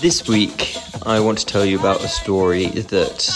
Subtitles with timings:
[0.00, 3.28] This week, I want to tell you about a story that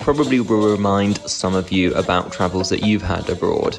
[0.00, 3.78] probably will remind some of you about travels that you've had abroad,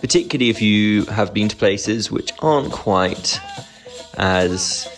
[0.00, 3.38] particularly if you have been to places which aren't quite
[4.14, 4.88] as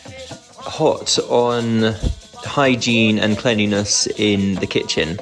[0.57, 1.95] hot on
[2.39, 5.19] hygiene and cleanliness in the kitchen.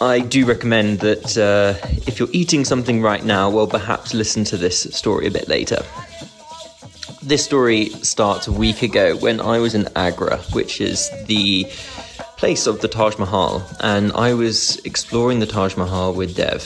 [0.00, 4.56] I do recommend that uh, if you're eating something right now, well, perhaps listen to
[4.56, 5.84] this story a bit later.
[7.26, 11.64] This story starts a week ago when I was in Agra, which is the
[12.36, 16.62] place of the Taj Mahal, and I was exploring the Taj Mahal with Dev.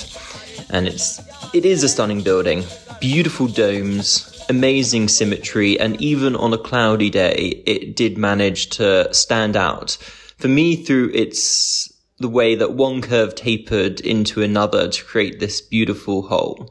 [0.69, 1.19] And it's
[1.55, 2.65] it is a stunning building,
[3.01, 9.57] beautiful domes, amazing symmetry, and even on a cloudy day, it did manage to stand
[9.57, 9.97] out.
[10.37, 15.63] For me, through its the way that one curve tapered into another to create this
[15.63, 16.71] beautiful whole.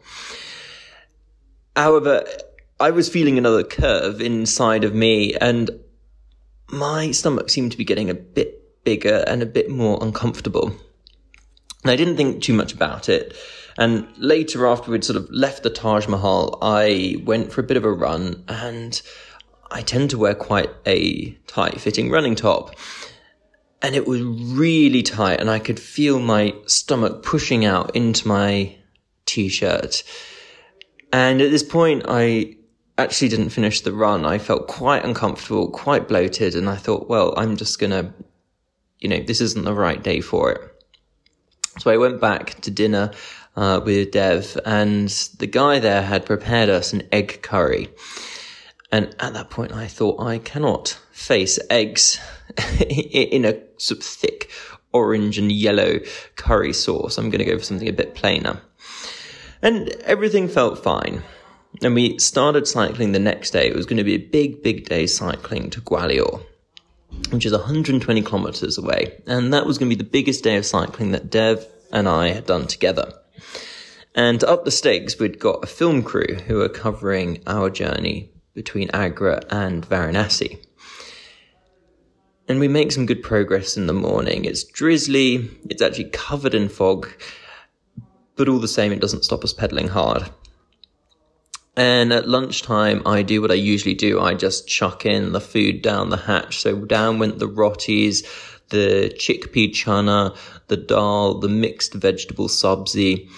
[1.75, 2.23] However,
[2.79, 5.69] I was feeling another curve inside of me and
[6.71, 10.67] my stomach seemed to be getting a bit bigger and a bit more uncomfortable.
[11.83, 13.35] And I didn't think too much about it.
[13.77, 17.77] And later, after we'd sort of left the Taj Mahal, I went for a bit
[17.77, 19.01] of a run and
[19.71, 22.75] I tend to wear quite a tight fitting running top.
[23.81, 28.75] And it was really tight and I could feel my stomach pushing out into my
[29.25, 30.03] t-shirt.
[31.11, 32.57] And at this point, I
[32.99, 34.25] actually didn't finish the run.
[34.25, 38.13] I felt quite uncomfortable, quite bloated, and I thought, well, I'm just gonna,
[38.99, 40.61] you know, this isn't the right day for it.
[41.79, 43.11] So I went back to dinner
[43.55, 47.89] uh, with Dev, and the guy there had prepared us an egg curry.
[48.91, 52.19] And at that point, I thought, I cannot face eggs
[52.79, 54.49] in a sort of thick
[54.91, 55.99] orange and yellow
[56.35, 57.17] curry sauce.
[57.17, 58.61] I'm going to go for something a bit plainer.
[59.61, 61.21] And everything felt fine.
[61.81, 63.67] And we started cycling the next day.
[63.67, 66.43] It was going to be a big, big day cycling to Gwalior,
[67.29, 69.21] which is 120 kilometers away.
[69.27, 72.29] And that was going to be the biggest day of cycling that Dev and I
[72.29, 73.13] had done together.
[74.15, 78.89] And up the stakes, we'd got a film crew who were covering our journey between
[78.91, 80.59] Agra and Varanasi.
[82.47, 84.43] And we make some good progress in the morning.
[84.43, 87.07] It's drizzly, it's actually covered in fog,
[88.35, 90.29] but all the same, it doesn't stop us pedaling hard.
[91.79, 94.19] And at lunchtime, I do what I usually do.
[94.19, 96.59] I just chuck in the food down the hatch.
[96.59, 98.23] So down went the rotis,
[98.67, 100.35] the chickpea chana,
[100.67, 103.29] the dal, the mixed vegetable sabzi,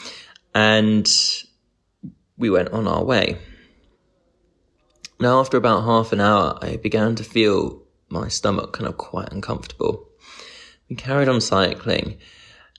[0.56, 1.08] and
[2.36, 3.38] we went on our way.
[5.20, 9.32] Now, after about half an hour, I began to feel my stomach kind of quite
[9.32, 10.10] uncomfortable.
[10.90, 12.18] We carried on cycling,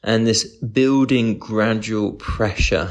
[0.02, 2.90] and this building gradual pressure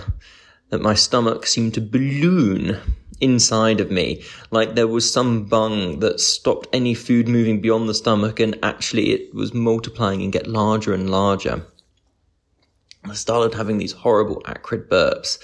[0.71, 2.77] that my stomach seemed to balloon
[3.19, 7.93] inside of me, like there was some bung that stopped any food moving beyond the
[7.93, 11.63] stomach, and actually it was multiplying and get larger and larger.
[13.03, 15.39] I started having these horrible acrid burps.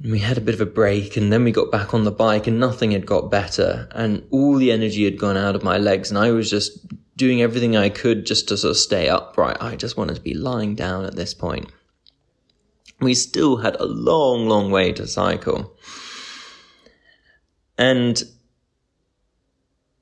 [0.00, 2.46] We had a bit of a break, and then we got back on the bike,
[2.46, 6.10] and nothing had got better, and all the energy had gone out of my legs,
[6.10, 6.86] and I was just
[7.16, 9.58] doing everything I could just to sort of stay upright.
[9.60, 11.70] I just wanted to be lying down at this point
[13.00, 15.76] we still had a long, long way to cycle.
[17.76, 18.22] And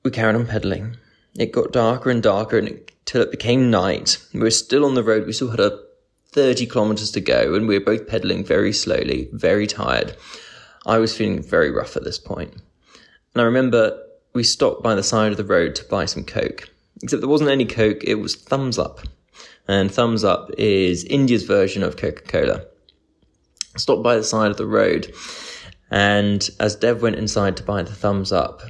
[0.04, 0.96] we carried on pedaling.
[1.36, 4.18] It got darker and darker until it became night.
[4.32, 5.26] We were still on the road.
[5.26, 5.80] We still had a
[6.30, 10.16] 30 kilometers to go and we were both pedaling very slowly, very tired.
[10.86, 12.52] I was feeling very rough at this point.
[13.34, 14.00] And I remember
[14.34, 16.68] we stopped by the side of the road to buy some Coke.
[17.02, 19.00] Except there wasn't any Coke, it was Thums Up.
[19.66, 22.64] And Thums Up is India's version of Coca Cola
[23.76, 25.12] stopped by the side of the road.
[25.90, 28.62] And as Dev went inside to buy the Thums Up,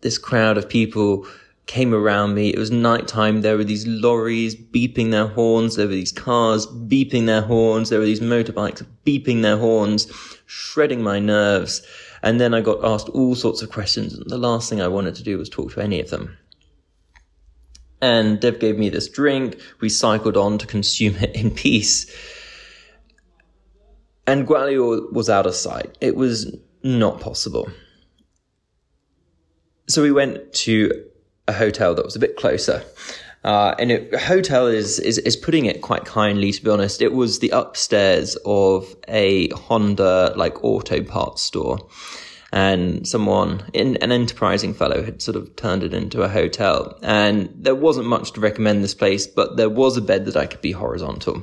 [0.00, 1.26] this crowd of people
[1.66, 2.48] came around me.
[2.48, 3.42] It was nighttime.
[3.42, 5.76] There were these lorries beeping their horns.
[5.76, 7.90] There were these cars beeping their horns.
[7.90, 10.10] There were these motorbikes beeping their horns,
[10.46, 11.82] shredding my nerves.
[12.22, 14.14] And then I got asked all sorts of questions.
[14.14, 16.36] And the last thing I wanted to do was talk to any of them.
[18.00, 19.60] And Dev gave me this drink.
[19.80, 22.06] We cycled on to consume it in peace.
[24.28, 25.96] And Gwalior was out of sight.
[26.02, 27.70] It was not possible.
[29.88, 30.92] So we went to
[31.48, 32.84] a hotel that was a bit closer.
[33.42, 37.00] Uh, and a hotel is, is, is putting it quite kindly, to be honest.
[37.00, 41.78] It was the upstairs of a Honda, like, auto parts store.
[42.52, 46.98] And someone, in, an enterprising fellow had sort of turned it into a hotel.
[47.02, 50.44] And there wasn't much to recommend this place, but there was a bed that I
[50.44, 51.42] could be horizontal.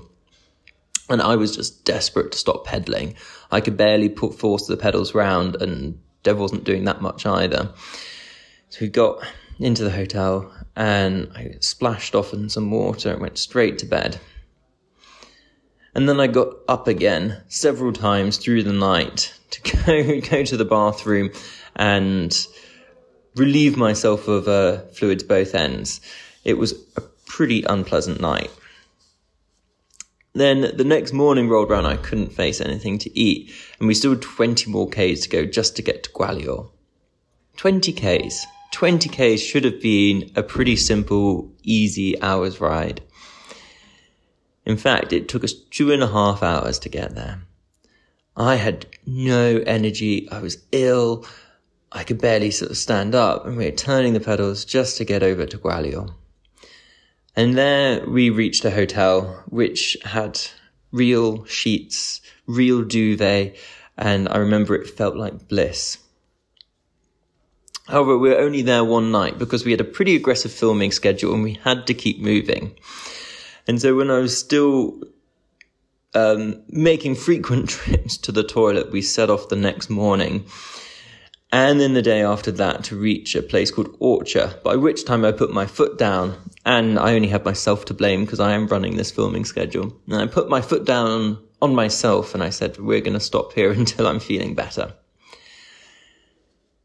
[1.10, 3.16] And I was just desperate to stop pedaling.
[3.52, 7.72] I could barely put force the pedals round and Dev wasn't doing that much either.
[8.70, 9.24] So we got
[9.60, 14.20] into the hotel and I splashed off in some water and went straight to bed.
[15.94, 20.58] And then I got up again several times through the night to go, go to
[20.58, 21.32] the bathroom
[21.76, 22.36] and
[23.36, 26.02] relieve myself of uh, fluids both ends.
[26.44, 28.52] It was a pretty unpleasant night.
[30.36, 34.12] Then the next morning rolled around, I couldn't face anything to eat, and we still
[34.12, 36.70] had 20 more Ks to go just to get to Gwalior.
[37.56, 38.46] 20 Ks.
[38.74, 43.02] 20 Ks should have been a pretty simple, easy hour's ride.
[44.66, 47.42] In fact, it took us two and a half hours to get there.
[48.36, 50.30] I had no energy.
[50.30, 51.26] I was ill.
[51.94, 55.06] I could barely sort of stand up and we were turning the pedals just to
[55.06, 56.14] get over to Gwalior.
[57.36, 60.40] And there we reached a hotel which had
[60.92, 63.58] real sheets, real duvet,
[63.98, 65.98] and I remember it felt like bliss.
[67.88, 71.34] However, we were only there one night because we had a pretty aggressive filming schedule
[71.34, 72.76] and we had to keep moving.
[73.68, 75.02] And so when I was still
[76.14, 80.46] um, making frequent trips to the toilet, we set off the next morning.
[81.56, 85.24] And then the day after that to reach a place called Orchha, by which time
[85.24, 86.36] I put my foot down
[86.66, 89.98] and I only have myself to blame because I am running this filming schedule.
[90.08, 93.54] And I put my foot down on myself and I said, we're going to stop
[93.54, 94.96] here until I'm feeling better.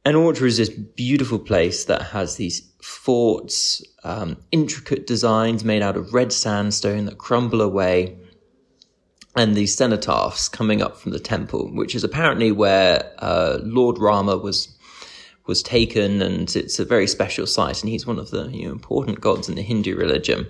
[0.04, 5.96] And Orchha is this beautiful place that has these forts, um, intricate designs made out
[5.96, 8.19] of red sandstone that crumble away,
[9.40, 14.36] and these cenotaphs coming up from the temple, which is apparently where uh, Lord Rama
[14.36, 14.76] was
[15.46, 18.72] was taken, and it's a very special site, and he's one of the you know,
[18.72, 20.46] important gods in the Hindu religion.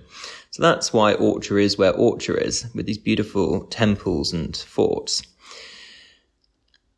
[0.51, 5.23] So that's why Orchha is where Orchha is, with these beautiful temples and forts.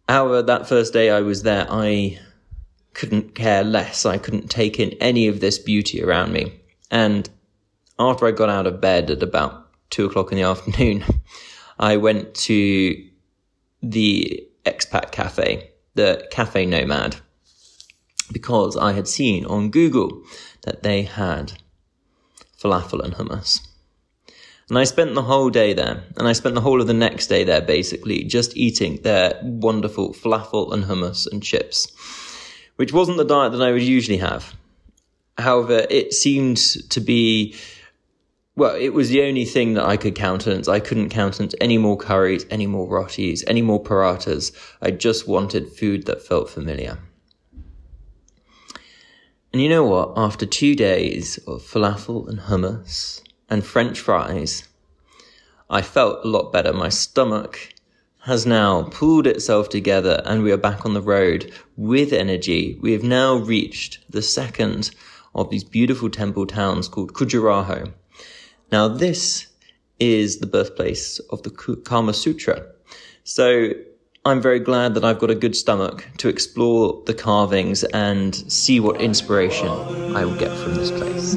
[0.08, 2.18] However, that first day I was there, I
[2.94, 4.06] couldn't care less.
[4.06, 6.58] I couldn't take in any of this beauty around me.
[6.90, 7.28] And
[7.98, 11.04] after I got out of bed at about two o'clock in the afternoon,
[11.78, 13.08] I went to
[13.82, 17.16] the expat cafe, the Cafe Nomad,
[18.32, 20.22] because I had seen on Google
[20.62, 21.54] that they had
[22.58, 23.66] falafel and hummus.
[24.69, 27.26] And I spent the whole day there, and I spent the whole of the next
[27.26, 31.92] day there basically just eating their wonderful falafel and hummus and chips
[32.76, 34.54] which wasn't the diet that I would usually have.
[35.38, 36.56] However, it seemed
[36.90, 37.54] to be,
[38.54, 40.69] well, it was the only thing that I could countenance.
[40.69, 44.52] I couldn't countenance any more curries, any more rotis, any more parathas.
[44.82, 46.99] I just wanted food that felt familiar.
[49.52, 50.12] And you know what?
[50.16, 54.69] After two days of falafel and hummus and french fries,
[55.70, 56.75] I felt a lot better.
[56.75, 57.72] My stomach
[58.25, 62.78] has now pulled itself together and we are back on the road with energy.
[62.82, 64.90] We have now reached the second
[65.34, 67.93] of these beautiful temple towns called Khajuraho.
[68.72, 69.48] Now this
[70.00, 72.64] is the birthplace of the Kama Sutra.
[73.22, 73.72] So
[74.24, 78.80] I'm very glad that I've got a good stomach to explore the carvings and see
[78.80, 79.69] what inspiration
[80.16, 81.36] I will get from this place.